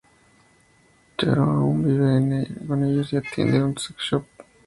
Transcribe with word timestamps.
Charo 1.15 1.43
aún 1.43 1.83
vive 1.83 2.55
con 2.65 2.83
ellos 2.83 3.13
y 3.13 3.17
atiende 3.17 3.61
un 3.63 3.77
sex 3.77 3.97
shop. 3.99 4.25